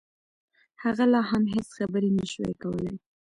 هغه 0.83 1.03
لا 1.13 1.21
هم 1.29 1.43
هېڅ 1.53 1.67
خبرې 1.77 2.09
نشوای 2.17 2.53
کولای 2.61 2.95